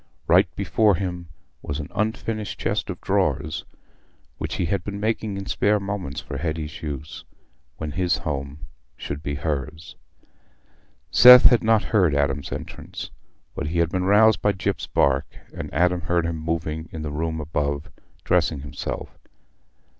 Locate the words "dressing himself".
18.23-19.19